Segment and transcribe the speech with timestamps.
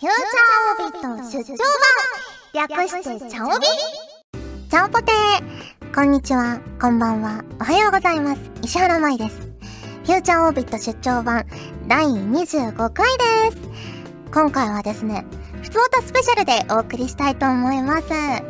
[0.00, 1.58] フューチャーオビット出張
[2.54, 3.66] 版略してチャオビ
[4.70, 8.40] チャオポテーこんにちは、こんばんは、おはようございます。
[8.62, 9.36] 石原舞です。
[9.36, 11.44] フューチャーオビット出張版
[11.86, 13.58] 第25回です。
[14.32, 15.26] 今回はですね、
[15.60, 18.08] ふつおたスペシャルでお送りしたいと思います。
[18.08, 18.40] それで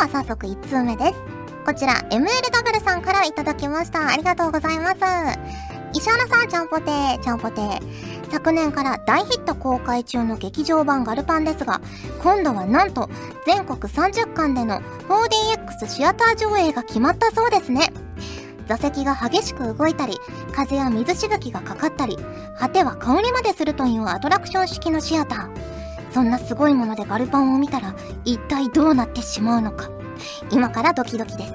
[0.00, 1.14] は早速1通目です。
[1.64, 4.08] こちら MLW さんからいただきました。
[4.08, 4.96] ありがとうございます。
[5.94, 8.15] 石原さん、ちゃんぽてー、ちゃんぽてー。
[8.30, 11.80] 昨年から大ヒット公開中の劇場版ガルパンですが、
[12.22, 13.08] 今度はなんと
[13.46, 17.92] 全国30巻での 4DX シアター上映が決まったそうですね。
[18.66, 20.18] 座席が激しく動いたり、
[20.52, 22.18] 風や水しぶきがかかったり、
[22.58, 25.50] 果ては香りまでするというアトラクション式のシアター。
[26.12, 29.88] そんなすごいものでガルパンを見たら、一体どうなってしまうのか。
[30.50, 31.52] 今からドキドキです。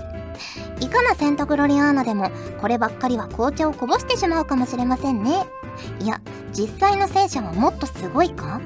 [0.79, 5.45] いかなセントグロリアーナでも、こればっかりは紅茶をこぼしてしまうかもしれませんね。
[5.99, 6.21] いや、
[6.53, 8.61] 実際の戦車はもっとすごいか？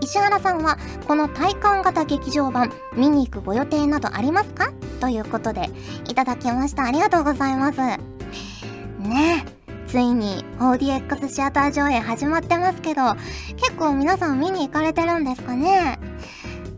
[0.00, 0.76] 石原さんは
[1.08, 4.72] この体感型劇場版見に行くご予定などありますか？
[5.00, 5.70] ということで
[6.08, 6.84] いただきました。
[6.84, 7.78] ありがとうございます。
[7.78, 13.14] ねえついに 4DX シアター上映始まってますけど
[13.56, 15.98] 結構皆さん見に行かれてるんですかね？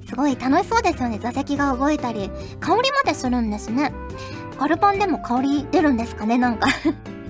[0.09, 1.19] すごい楽しそうですよね。
[1.19, 3.93] 座席が動いたり香りまでするんですね。
[4.59, 6.39] ガルパンでも香り出るんですかね？
[6.39, 6.69] なんか。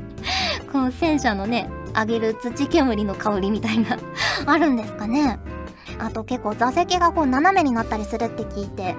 [0.73, 3.99] この戦車のねあげる土煙の香りみたいな
[4.47, 5.39] あるんですかね
[5.99, 8.97] あと結構座席がこう斜めになったりするって聞いて、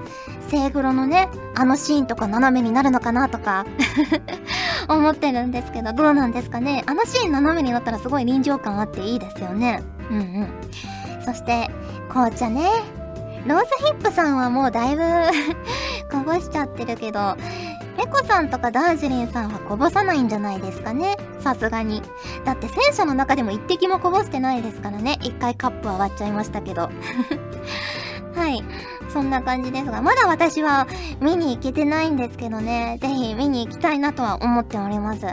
[0.48, 3.66] セイグロのね、あのシーンとか斜めになるのかなとか
[4.90, 9.84] 思ってるんですけど、どうなんですかねあのシーン斜めになったらすごい臨場感あっていいですよね。
[10.09, 10.48] うんうん。
[11.23, 11.70] そして、
[12.09, 12.68] 紅茶ね。
[13.45, 15.03] ローズヒップさんはもうだいぶ
[16.12, 17.38] こぼしちゃってるけど、
[17.98, 21.17] 猫さんとかダージリンさんはこぼさないんじゃないですかね。
[21.40, 22.02] さすがに。
[22.45, 25.17] だって戦車の中でも一滴もこぼしてないですからね。
[25.23, 26.90] 一回カップは割っちゃいましたけど。
[28.36, 28.64] はい。
[29.09, 30.88] そんな感じですが、まだ私は
[31.22, 33.00] 見に行けてないんですけどね。
[33.02, 35.25] ぜひ見に行きたいなとは思っております。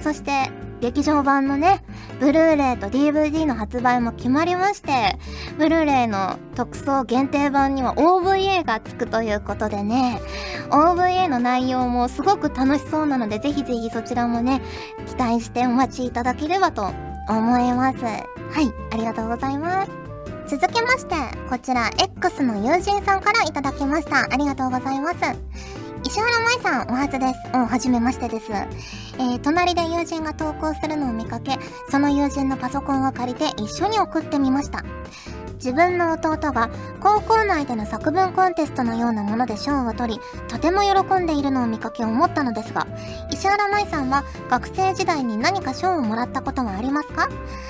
[0.00, 1.82] そして、劇場版のね、
[2.20, 5.16] ブルーレイと DVD の発売も決まりまして、
[5.56, 10.20] ブルーレイの特装限定版には OVA がつくということでね、
[10.70, 14.60] OVA の内容もすごく楽しそうなので、ぜひぜひそちらもね、
[15.06, 16.92] 期待してお待ちいただければと
[17.28, 18.04] 思います。
[18.04, 18.16] は
[18.60, 19.90] い、ありがとうございます。
[20.48, 21.14] 続きまして、
[21.48, 24.22] こちら X の友人さんからいただきました。
[24.22, 25.16] ありがとうございます。
[26.04, 27.40] 石原舞さん、お初です。
[27.52, 28.50] うん、はじめましてです。
[28.52, 31.58] えー、隣で友人が投稿するのを見かけ、
[31.90, 34.84] その友人のパソコンを借りて一緒に送ってみました。
[35.54, 36.70] 自分の弟が
[37.00, 42.86] 高校内での作文コンテストのようなもので賞を取り、とても喜んでいるのを見かけ思ったのですが、
[43.32, 47.28] 石原舞さんは学生時代に何か賞をもらったことはありますか？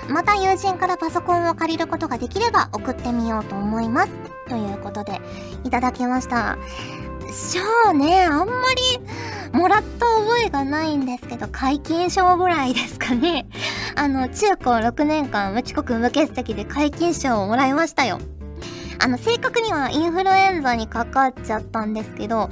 [0.08, 4.10] また友人からパソコンを借りることができれば送ってみようと思います。
[4.48, 5.20] ということで、
[5.64, 6.58] いただきました。
[7.32, 13.46] 賞ね、あんまりもらった覚えがないんですけど、解禁賞ぐらいですかね。
[13.96, 18.18] あの、中高6年間無遅刻無欠席で解禁賞をもらいましたよ。
[19.00, 22.48] あの、正確にはインフルエンザにかかっちゃったんですけど、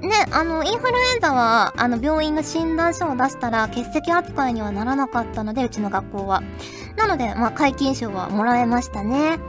[0.00, 6.42] ね、あの、インフルエンザは、あの、病院の診断書を出したら欠席扱いにはならなかったので、うちの学校は。
[6.96, 9.40] なので、まあ、解禁賞はもらえましたね。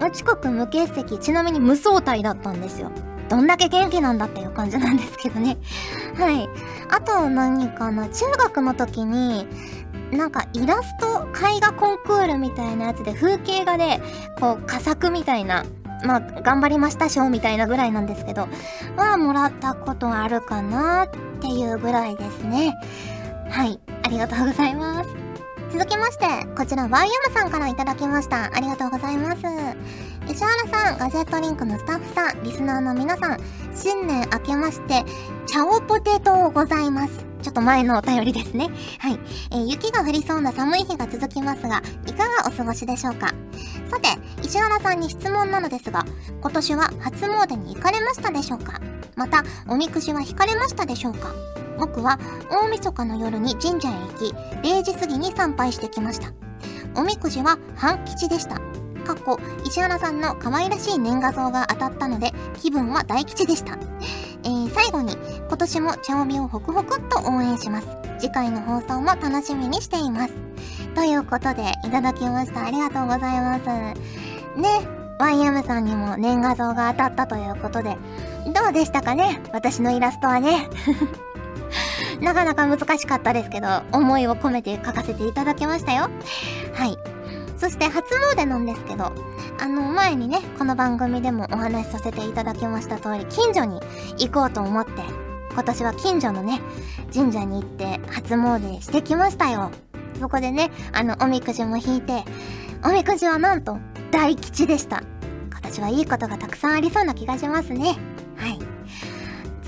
[0.00, 2.90] 無遅刻無欠席、ちなみに無相対だったんですよ。
[3.30, 5.56] どんだけ元気なんだっていう感じなんですけどね。
[6.18, 6.48] はい。
[6.90, 9.46] あと何かな、中学の時に、
[10.10, 14.00] なんかイラスト絵画コンクールみたいなやつで風景画で、
[14.40, 15.64] こう、佳作みたいな、
[16.04, 18.48] まあ、頑張りました賞みたいなぐらいなんですけど、
[18.96, 21.08] はもらったことあるかなっ
[21.40, 22.74] ていうぐらいですね。
[23.48, 23.78] はい。
[24.02, 25.10] ありがとうございます。
[25.72, 26.26] 続きまして、
[26.56, 28.50] こちら YM さんからいただきました。
[28.52, 29.42] ありがとうございます。
[30.30, 33.40] 石原さん、ガジェットリンクのスタッフさん、リスナーの皆さん、
[33.74, 35.04] 新年明けまして、
[35.46, 37.26] チャオポテトをございます。
[37.42, 38.70] ちょっと前のお便りですね。
[39.00, 39.18] はい。
[39.50, 43.34] えー、雪が降りそうな寒い日が続きますが、いかがお過ごしでしょうか？
[43.90, 44.08] さて、
[44.44, 46.04] 石原さんに質問なのですが、
[46.40, 48.80] 今年は初詣に行かれましたでしょうか？
[49.16, 51.34] また、おみくじは引かれましたでしょうか？
[51.76, 54.32] 僕は大晦日の夜に神社へ行き、
[54.62, 56.28] 0時過ぎに参拝してきました。
[56.94, 58.60] おみくじは半吉でした。
[59.14, 63.78] 過去、石原さんの可愛らしい年画像が当たったので、気分は大吉でした。
[64.44, 65.16] えー、最後に、
[65.48, 67.88] 今年も茶帯をホクホクっと応援します。
[68.18, 70.34] 次回の放送も楽しみにしています。
[70.94, 72.64] ということで、いただきました。
[72.64, 73.66] ありがとうございます。
[73.66, 73.94] ね、
[75.18, 77.96] YM さんにも年画像が当たったということで、
[78.54, 79.40] どうでしたかね？
[79.52, 80.68] 私のイラストはね。
[82.20, 86.10] なかなか難しかったですけど、思いを込めて書かせていただきましたよ。
[86.74, 86.98] はい。
[87.60, 89.12] そして初詣なんですけど、
[89.60, 93.80] あの、前にね、この番組でもお話しさせていただきました通り、近所に
[94.16, 94.92] 行こうと思って、
[95.52, 96.62] 今年は近所のね、
[97.12, 99.70] 神社に行って初詣してきましたよ。
[100.18, 102.24] そこでね、あの、おみくじも引いて、
[102.82, 103.76] おみくじはなんと、
[104.10, 105.02] 大吉でした。
[105.50, 107.98] 今年はいいことがたくさんありそうな気がしますね。
[108.36, 108.58] はい。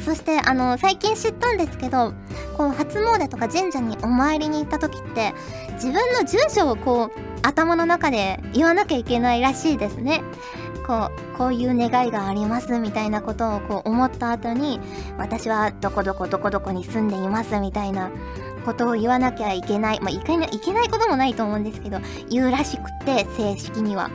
[0.03, 2.15] そして、あの、最近知ったんですけど、
[2.57, 5.35] こう、初詣とか神社にお参りに行った時って、
[5.75, 10.23] 自分の住所をこう、頭の中で言わなきゃいけないらしいですね。
[10.87, 14.81] こう、こういう願いがありますみたいなことをこう思った後に、
[15.19, 18.11] 私はどこどこどこどこに住んでいますみたいな
[18.65, 20.01] ことを言わなきゃいけない。
[20.01, 21.99] まあ、いけない、けないこともないと思うんですけど、
[22.29, 24.11] 言うらしくて、正式には。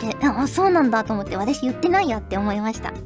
[0.00, 2.92] で、あ、そうなんだと思って、私言ってないやって思いました。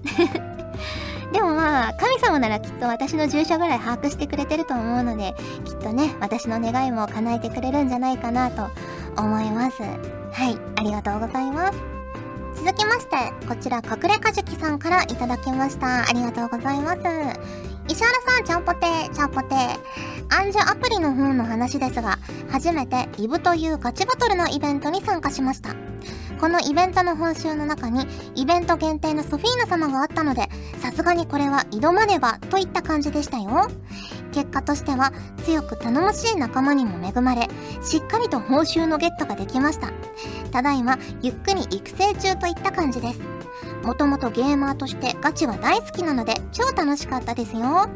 [1.33, 5.35] でもまあ、神様ならきっと私の住所ぐらい把握してくれてると思うので、
[5.65, 8.69] きっとね、私の願いも叶えてくれるんじゃないかなと
[9.17, 9.83] 思います。
[9.83, 11.79] はい、ありがとうございます。
[12.57, 13.17] 続きまして、
[13.47, 16.09] こちら、隠れかじきさんからいただきました。
[16.09, 16.99] ありがとうございます。
[17.89, 19.79] 石原さん、ちゃんぽてー、ちゃんぽてー。
[20.29, 22.19] アンジュアプリの方の話ですが、
[22.51, 25.71] 初めてリブというガチバトルのイベントに参加しました。
[26.41, 30.49] このイベントの報酬の中にイベント限定のソフィーナ様があったので
[30.81, 33.69] さすがにこれは挑まねばといった感じでしたよ。
[34.33, 35.13] 結果としては
[35.45, 37.49] 強く頼もしい仲間にも恵まれ
[37.83, 39.91] しっかりと報酬のゲットができました。
[40.53, 43.36] ただいまゆっくり育成中といった感じです。
[43.87, 47.89] もともとゲーマーとしてガチは大好きなので超楽しかったですよ。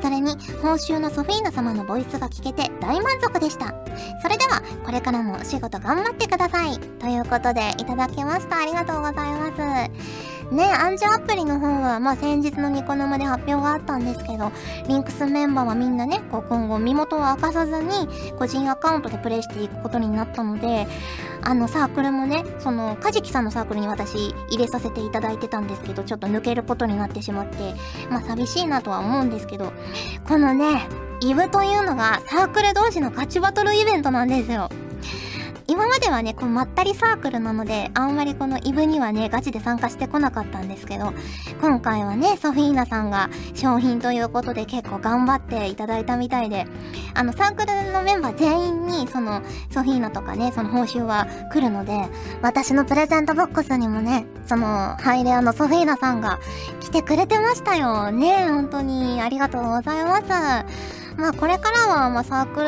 [0.00, 0.32] それに
[0.62, 3.74] 報酬のソフィーナ様のボイスが聞けて大満足でした。
[4.22, 6.78] それではこれからもお仕事頑張ってください。
[6.78, 8.62] ということでいただきました。
[8.62, 10.23] ありがとうございます。
[10.50, 14.52] ね、アンジュアプリの方は、まあ、先日のニコ生で発表があったんですけど、
[14.88, 18.08] リンクスメンバーはみんなね、こう今後身元を明かさずに、
[18.38, 20.86] 個人アカウントでプレイしていくことになったので、
[21.42, 27.74] あのサークルもね、その、カジキさんのサークルに私入れさせていただいてたんですけど、ちょっと抜けることになってしまって、
[28.10, 29.72] まあ寂しいなとは思うんですけど、
[30.26, 30.86] このね、
[31.20, 34.68] イブというのがサークル同士のガチバトルイベントなんですよ。
[35.66, 41.12] 今まではね、こうまったりサークルなので、あんまりこのイブにはね、ガチで参加してこなかったんですけど、
[41.60, 46.66] 今回はね、ソフィーナさんが商品ということで結構頑張っていただいたみたいで、
[47.14, 52.08] あの、サークルのメンバー全員に、その、ソフィーナとかね、その報酬は来るので、
[52.42, 56.40] 私のプレゼントボックスにもね、その、ハイレアのソフィーナさんが
[56.80, 58.10] 来てくれてましたよ。
[58.12, 60.63] ね、本当にありがとうございます。
[61.16, 62.60] まあこれからは、まあサーク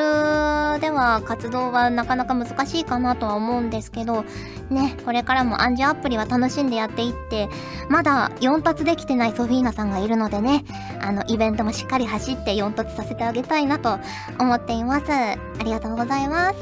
[0.77, 4.25] ルでは活動はなかなか難しいかなとは思うんですけど、
[4.71, 7.49] ね、これからもアンジュアプリは楽しんでやっていって、
[7.89, 10.65] まだ4突できてないソフィーナさんがいるのでね、
[11.01, 13.99] あの、イベントもしっかり走って4突させてあげたいなと
[14.39, 15.11] 思っています。
[15.11, 16.57] ありがとうございます。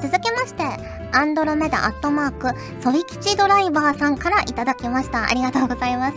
[0.00, 0.64] 続きまして、
[1.12, 5.24] アンドロメダアットマーク、ソリ吉ドライバーさんからいただきました。
[5.24, 6.16] ありがとうございます。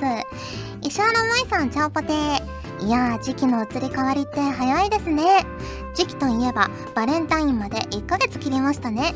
[0.82, 2.59] 石原舞さん、チャオポテー。
[2.82, 5.46] いやー、時期の移り変わりって早いですね。
[5.94, 9.14] 時期といえば、バレンタインまで1ヶ月切りましたね。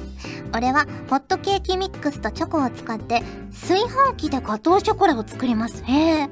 [0.53, 5.81] 俺は、ホットケーキミックスとチョコを使って、炊飯器でガトーショコラを作ります。
[5.85, 6.29] へー。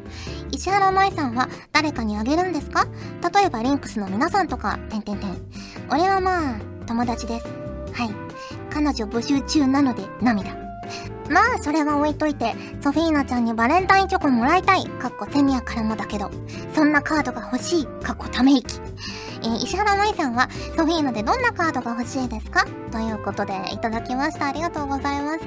[0.52, 2.86] 石原舞さんは誰かにあげるんですか？
[3.34, 5.38] 例えばリンクスの皆さんとか、てんてんてん。
[5.90, 7.46] 俺はまあ、友達です。
[7.94, 8.10] はい。
[8.70, 10.71] 彼女募集中なので、涙。
[11.32, 14.86] まあ、それは置いといて、ソフィーナちゃんにバレンタインチョコもらいたい。
[14.86, 16.30] かっこセミアからもだけど。
[16.76, 17.86] そんなカードが欲しい。
[17.86, 18.80] かっこため息。
[19.44, 22.66] えー、石原舞さんは、ソフィーナでどんなカードが欲しいですか？
[22.92, 24.48] ということで、いただきました。
[24.48, 25.46] ありがとうございます。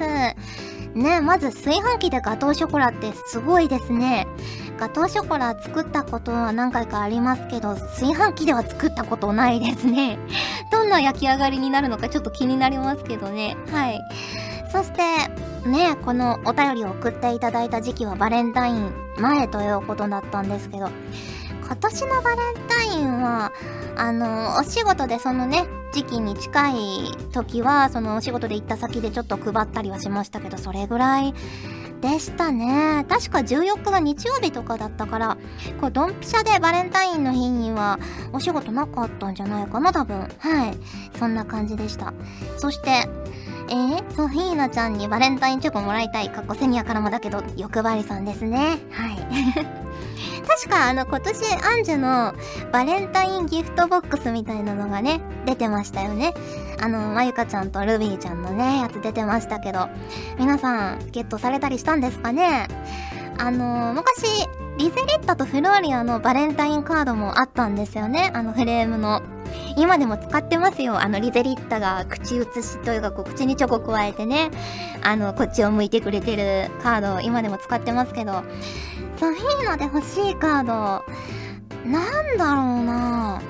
[0.95, 4.27] ねまず炊飯器でガトーショコラってすごいですね。
[4.79, 10.17] ガトーショコラ作ったことは何回かありますけど、炊飯器では作ったことないですね。
[10.71, 13.57] どんな焼き上がりになるのかちょっと気になりますけどね。
[13.71, 13.99] はい。
[14.75, 20.89] そして、ね、このお便りを送っていただいた時期はバレンタイン前ということだったんですけど、
[21.65, 23.53] 今年のバレンタインは、
[23.95, 26.75] あの、お仕事でそのね、時期に近い
[27.31, 31.33] 時は、そのお仕事で行った先でちょっと配ったりはしましたけど、それぐらい
[32.01, 33.05] でしたね。
[33.09, 35.37] 確か14日が日曜日とかだったから、
[35.79, 37.99] こう、ドンピシャでバレンタインの日には
[38.33, 40.19] お仕事なかったんじゃないかな、多分。
[40.39, 40.77] はい。
[41.17, 42.13] そんな感じでした。
[42.57, 43.09] そして、
[43.69, 46.29] えー、ソフィーナちゃんにバレンタインチョコもらいたい。
[46.29, 48.77] かっこセニアからもだけど、欲張りさんですね。
[48.91, 49.27] はい。
[50.55, 52.33] 確かあの今年アンジュの
[52.71, 56.33] バレンタインギフトボックスみたいなのがね、出てましたよね。
[56.81, 59.89] あの、まゆかちゃんとルビーちゃんのね、やつ出てましたけど、
[60.39, 62.69] 皆さんゲットされたりしたんですかね？
[63.37, 64.47] あの、昔、
[64.77, 68.31] リゼリッタとフローリアのバレンタインカードもあったんですよね。
[68.33, 69.21] あのフレームの。
[69.77, 74.49] 今でも使ってますよあのリゼリッタが口移しというかこう口にチョコ加えてね
[75.01, 78.43] あのこっちを向いてくれてるカードを今でも使ってますけど
[79.25, 81.03] ソフィーナで欲しいカード。
[81.89, 83.41] なんだろうな。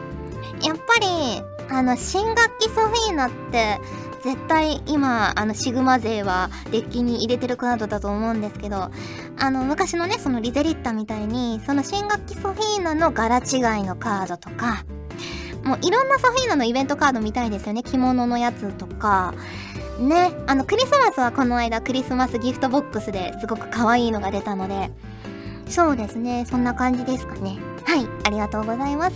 [0.64, 3.82] やっぱりあの新学期ソフィーナって
[4.24, 8.90] 絶対今あのシグマ勢はデッキに入れてるカードだと思うんですけど
[9.38, 14.86] あの昔のねそのリゼリッタみたいにその新学期ソフィーナの柄違いのカードとか
[15.66, 17.84] もういろんなソフィーナのイベントカード見たいですよね。
[17.84, 19.34] 着物のやつとか。
[20.00, 24.92] ねあのクリスマスはこの間クリスマスギフトボックスですごく可愛いのが出たので
[25.68, 26.46] そうですね。
[26.50, 27.58] そんな感じですかね。
[27.86, 28.08] はい。
[28.24, 29.16] ありがとうございます。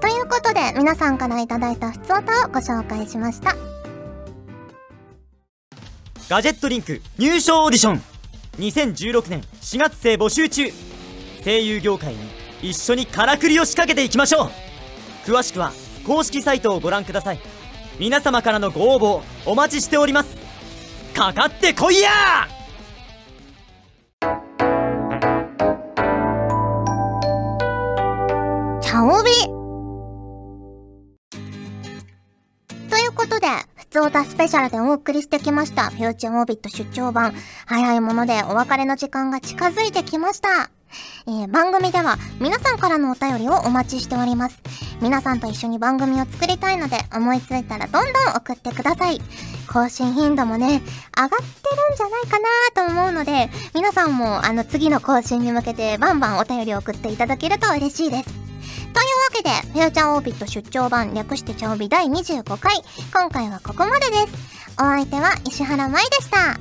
[0.00, 3.54] ということで皆さんから頂いた普通歌をご紹介しました。
[6.28, 8.02] ガジェットリンク入賞オーディション。
[8.58, 10.70] 2016年4月生募集中。
[11.44, 12.18] 声優業界に
[12.62, 15.30] 一緒にからくりを仕掛けていきましょう。
[15.30, 15.72] 詳しくは
[16.06, 17.40] 公式サイトをご覧ください。
[17.98, 20.36] 皆様からのご応募お待ちしております。
[21.14, 22.10] かかってこいや
[32.90, 37.34] ということで、ふつおたスペシャルでお送りしてきました、フューチャーオービット出張版。
[37.64, 40.70] 早いものでお別れの時間が近づいてきました。
[41.26, 44.60] えー、番組では皆さんからのお便りをお待ちしております。
[45.00, 49.20] 皆さんと一緒に番組を作りたいので思いついたらどんどん送ってください。
[49.72, 50.82] 更新頻度もね、
[51.16, 58.49] 上がってるんじゃないかなと思うので、皆さんもあの次の更新に向けてバンバンお便りを送っていただけると嬉しいです。
[58.92, 62.74] というわけで、フューチャーオービット出張版略してチャオビ第25回、
[63.12, 64.74] 今回はここまでです。
[64.74, 66.58] お相手は石原舞でした。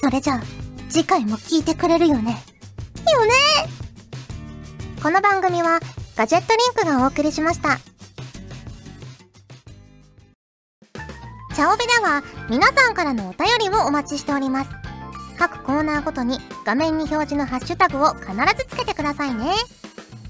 [0.00, 0.42] それじゃあ、
[0.88, 2.36] 次回も聞いてくれるよね。
[3.12, 3.32] よね
[5.02, 5.80] この番組は
[6.16, 7.78] ガジェットリンクがお送りしました。
[11.54, 14.70] チャオベでは皆さんからのお便りをお待ちしております。
[15.38, 19.52] 各コーナーごとに画面に表示のハッシュタグを必ずつけてくださいね。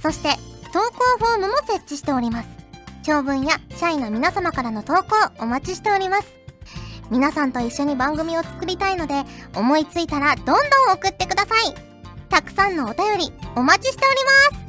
[0.02, 0.36] そして
[0.72, 2.48] 投稿フォームも設置しております。
[3.02, 5.02] 長文や社員の皆様からの投稿
[5.38, 6.34] お待ちしております。
[7.10, 9.14] 皆さんと一緒に番組を作りたいので
[9.54, 10.56] 思いついたらどんどん
[10.94, 11.74] 送ってください。
[12.28, 14.16] たくさんのお便りお待ちしており
[14.52, 14.66] ます。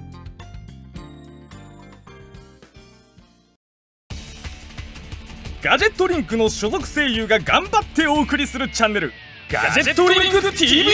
[5.63, 9.11] ガジェットリンクの所属声優が頑張ってお送りするチャンネル
[9.51, 10.91] ガジェットリンク TV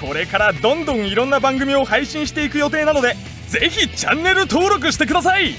[0.00, 3.14] これからどんどんいろんな番組を配信していく予定なので
[3.50, 5.54] ぜひチャンネル登録してください。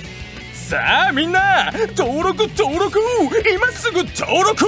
[0.53, 3.01] さあみんな登録登録。
[3.53, 4.65] 今すぐ登録